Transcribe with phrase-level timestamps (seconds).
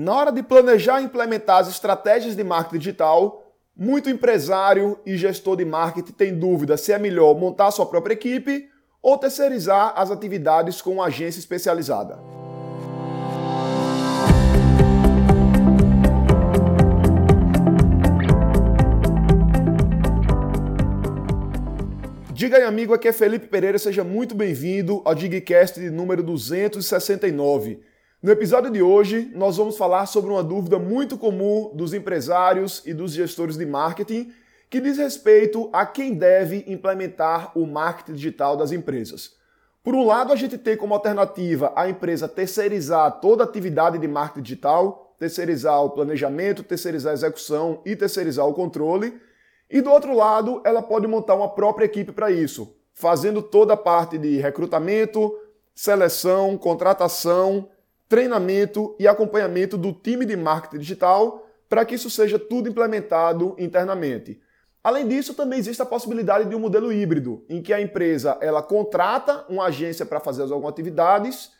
[0.00, 5.56] Na hora de planejar e implementar as estratégias de marketing digital, muito empresário e gestor
[5.56, 8.70] de marketing tem dúvida se é melhor montar sua própria equipe
[9.02, 12.16] ou terceirizar as atividades com uma agência especializada.
[22.32, 27.80] Diga aí, amigo, aqui é Felipe Pereira, seja muito bem-vindo ao Digcast número 269.
[28.20, 32.92] No episódio de hoje, nós vamos falar sobre uma dúvida muito comum dos empresários e
[32.92, 34.32] dos gestores de marketing,
[34.68, 39.36] que diz respeito a quem deve implementar o marketing digital das empresas.
[39.84, 44.08] Por um lado, a gente tem como alternativa a empresa terceirizar toda a atividade de
[44.08, 49.16] marketing digital, terceirizar o planejamento, terceirizar a execução e terceirizar o controle.
[49.70, 53.76] E do outro lado, ela pode montar uma própria equipe para isso, fazendo toda a
[53.76, 55.32] parte de recrutamento,
[55.72, 57.68] seleção, contratação,
[58.08, 64.40] treinamento e acompanhamento do time de marketing digital para que isso seja tudo implementado internamente.
[64.82, 68.62] Além disso, também existe a possibilidade de um modelo híbrido, em que a empresa ela
[68.62, 71.50] contrata uma agência para fazer algumas atividades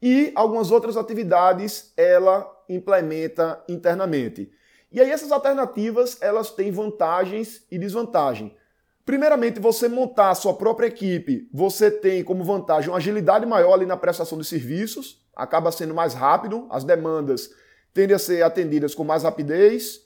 [0.00, 4.50] e algumas outras atividades ela implementa internamente.
[4.90, 8.52] E aí essas alternativas, elas têm vantagens e desvantagens.
[9.04, 13.86] Primeiramente, você montar a sua própria equipe, você tem como vantagem uma agilidade maior ali
[13.86, 17.50] na prestação de serviços, acaba sendo mais rápido, as demandas
[17.94, 20.00] tendem a ser atendidas com mais rapidez.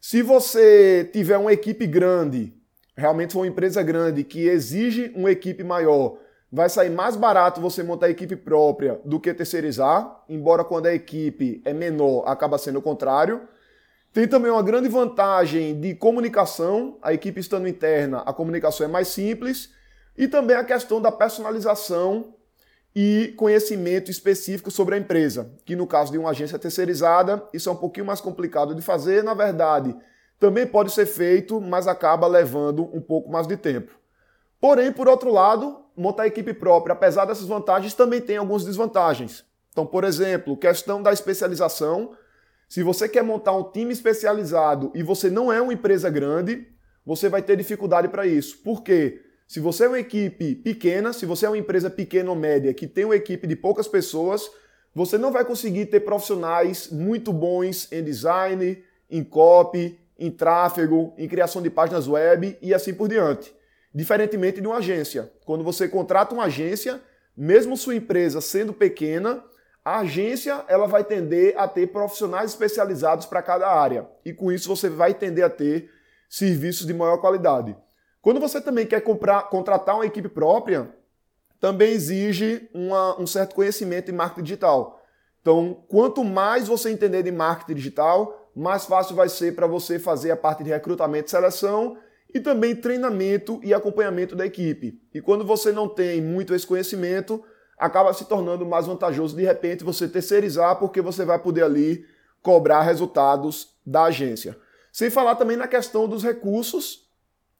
[0.00, 2.54] Se você tiver uma equipe grande,
[2.96, 6.18] realmente for uma empresa grande que exige uma equipe maior,
[6.52, 10.94] vai sair mais barato você montar a equipe própria do que terceirizar, embora quando a
[10.94, 13.48] equipe é menor, acaba sendo o contrário.
[14.12, 19.08] Tem também uma grande vantagem de comunicação, a equipe estando interna, a comunicação é mais
[19.08, 19.70] simples,
[20.16, 22.34] e também a questão da personalização
[23.00, 27.72] e conhecimento específico sobre a empresa, que no caso de uma agência terceirizada, isso é
[27.72, 29.94] um pouquinho mais complicado de fazer, na verdade,
[30.36, 33.92] também pode ser feito, mas acaba levando um pouco mais de tempo.
[34.60, 39.44] Porém, por outro lado, montar equipe própria, apesar dessas vantagens, também tem algumas desvantagens.
[39.70, 42.16] Então, por exemplo, questão da especialização,
[42.68, 46.66] se você quer montar um time especializado e você não é uma empresa grande,
[47.06, 48.58] você vai ter dificuldade para isso.
[48.58, 49.22] Por quê?
[49.48, 52.86] Se você é uma equipe pequena, se você é uma empresa pequena ou média que
[52.86, 54.50] tem uma equipe de poucas pessoas,
[54.94, 61.26] você não vai conseguir ter profissionais muito bons em design, em copy, em tráfego, em
[61.26, 63.50] criação de páginas web e assim por diante.
[63.94, 65.32] Diferentemente de uma agência.
[65.46, 67.00] Quando você contrata uma agência,
[67.34, 69.42] mesmo sua empresa sendo pequena,
[69.82, 74.68] a agência ela vai tender a ter profissionais especializados para cada área e com isso
[74.68, 75.90] você vai tender a ter
[76.28, 77.74] serviços de maior qualidade.
[78.20, 80.90] Quando você também quer comprar, contratar uma equipe própria,
[81.60, 85.02] também exige uma, um certo conhecimento em marketing digital.
[85.40, 90.30] Então, quanto mais você entender de marketing digital, mais fácil vai ser para você fazer
[90.30, 91.96] a parte de recrutamento e seleção
[92.32, 95.00] e também treinamento e acompanhamento da equipe.
[95.14, 97.42] E quando você não tem muito esse conhecimento,
[97.78, 102.04] acaba se tornando mais vantajoso de repente você terceirizar, porque você vai poder ali
[102.42, 104.56] cobrar resultados da agência.
[104.92, 107.07] Sem falar também na questão dos recursos.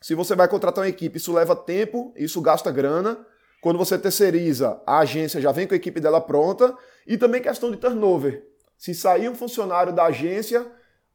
[0.00, 3.18] Se você vai contratar uma equipe, isso leva tempo, isso gasta grana.
[3.60, 6.74] Quando você terceiriza, a agência já vem com a equipe dela pronta.
[7.06, 8.46] E também questão de turnover.
[8.78, 10.66] Se sair um funcionário da agência,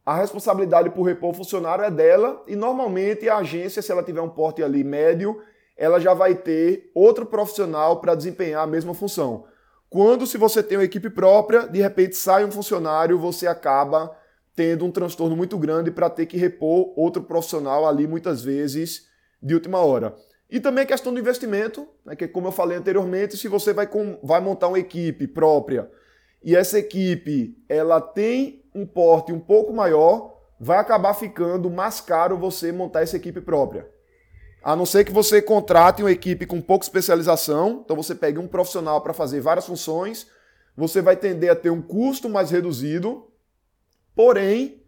[0.06, 2.44] a responsabilidade por repor o funcionário é dela.
[2.48, 5.42] E normalmente a agência, se ela tiver um porte ali médio,
[5.76, 9.46] ela já vai ter outro profissional para desempenhar a mesma função.
[9.90, 14.16] Quando, se você tem uma equipe própria, de repente sai um funcionário, você acaba
[14.56, 19.08] tendo um transtorno muito grande para ter que repor outro profissional ali, muitas vezes,
[19.42, 20.16] de última hora.
[20.50, 23.88] E também a questão do investimento, né, que como eu falei anteriormente, se você vai,
[23.88, 25.90] com, vai montar uma equipe própria
[26.44, 32.38] e essa equipe ela tem um porte um pouco maior, vai acabar ficando mais caro
[32.38, 33.90] você montar essa equipe própria.
[34.64, 38.48] A não ser que você contrate uma equipe com pouca especialização, então você pegue um
[38.48, 40.28] profissional para fazer várias funções,
[40.78, 43.26] você vai tender a ter um custo mais reduzido,
[44.16, 44.82] porém,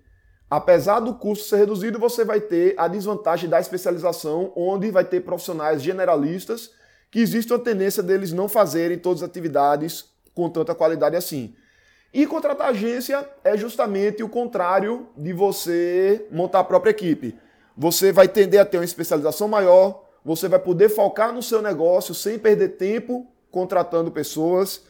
[0.49, 5.21] apesar do custo ser reduzido, você vai ter a desvantagem da especialização, onde vai ter
[5.21, 6.71] profissionais generalistas
[7.11, 11.55] que existe uma tendência deles não fazerem todas as atividades com tanta qualidade assim.
[12.13, 17.37] E contratar agência é justamente o contrário de você montar a própria equipe
[17.77, 22.15] você vai tender a ter uma especialização maior, você vai poder focar no seu negócio
[22.15, 24.81] sem perder tempo contratando pessoas.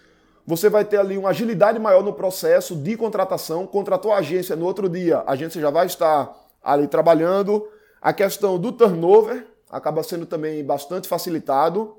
[0.48, 3.68] Você vai ter ali uma agilidade maior no processo de contratação.
[3.68, 6.34] Contratou a agência no outro dia, a agência já vai estar
[6.64, 7.68] ali trabalhando.
[8.02, 11.98] A questão do turnover acaba sendo também bastante facilitado.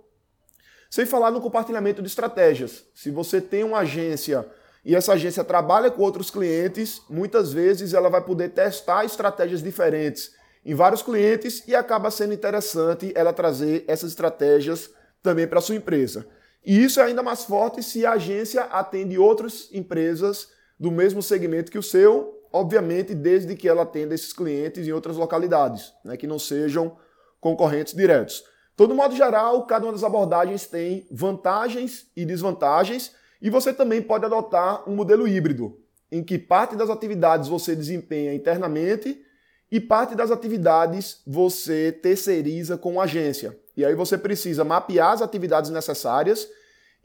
[0.88, 2.84] Sem falar no compartilhamento de estratégias.
[2.94, 4.46] Se você tem uma agência
[4.82, 10.32] e essa agência trabalha com outros clientes, muitas vezes ela vai poder testar estratégias diferentes
[10.64, 14.88] em vários clientes e acaba sendo interessante ela trazer essas estratégias
[15.22, 16.26] também para sua empresa.
[16.68, 20.48] E isso é ainda mais forte se a agência atende outras empresas
[20.78, 25.16] do mesmo segmento que o seu, obviamente, desde que ela atenda esses clientes em outras
[25.16, 26.94] localidades, né, que não sejam
[27.40, 28.44] concorrentes diretos.
[28.76, 34.26] Todo modo geral, cada uma das abordagens tem vantagens e desvantagens, e você também pode
[34.26, 35.80] adotar um modelo híbrido,
[36.12, 39.24] em que parte das atividades você desempenha internamente
[39.72, 43.58] e parte das atividades você terceiriza com a agência.
[43.74, 46.57] E aí você precisa mapear as atividades necessárias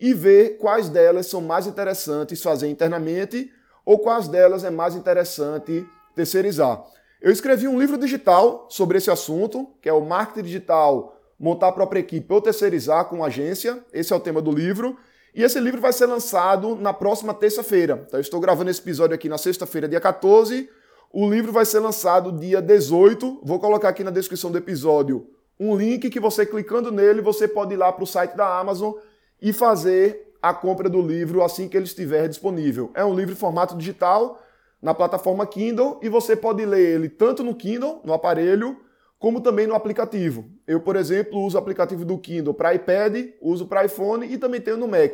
[0.03, 3.50] e ver quais delas são mais interessantes fazer internamente
[3.85, 6.83] ou quais delas é mais interessante terceirizar.
[7.21, 11.71] Eu escrevi um livro digital sobre esse assunto, que é o Marketing Digital, montar a
[11.71, 13.81] própria equipe ou terceirizar com agência.
[13.94, 14.97] Esse é o tema do livro.
[15.33, 18.03] E esse livro vai ser lançado na próxima terça-feira.
[18.06, 20.69] Então, eu estou gravando esse episódio aqui na sexta-feira, dia 14.
[21.13, 23.39] O livro vai ser lançado dia 18.
[23.41, 25.25] Vou colocar aqui na descrição do episódio
[25.57, 28.94] um link que você clicando nele, você pode ir lá para o site da Amazon
[29.44, 32.90] e fazer a compra do livro assim que ele estiver disponível.
[32.94, 34.42] É um livro em formato digital
[34.81, 38.78] na plataforma Kindle e você pode ler ele tanto no Kindle, no aparelho,
[39.19, 40.50] como também no aplicativo.
[40.66, 44.62] Eu, por exemplo, uso o aplicativo do Kindle para iPad, uso para iPhone e também
[44.62, 45.13] tenho no Mac.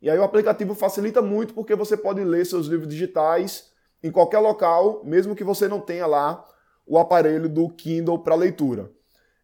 [0.00, 3.70] E aí o aplicativo facilita muito porque você pode ler seus livros digitais
[4.02, 6.42] em qualquer local, mesmo que você não tenha lá
[6.86, 8.90] o aparelho do Kindle para leitura.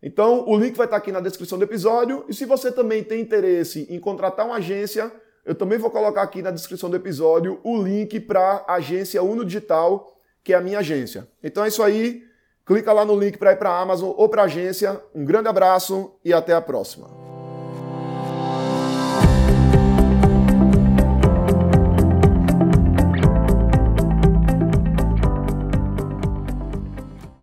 [0.06, 2.26] Então, o link vai estar aqui na descrição do episódio.
[2.28, 5.10] E se você também tem interesse em contratar uma agência,
[5.46, 9.46] eu também vou colocar aqui na descrição do episódio o link para a agência Uno
[9.46, 10.14] Digital,
[10.44, 11.26] que é a minha agência.
[11.42, 12.22] Então é isso aí.
[12.66, 15.00] Clica lá no link para ir para a Amazon ou para a agência.
[15.14, 17.23] Um grande abraço e até a próxima.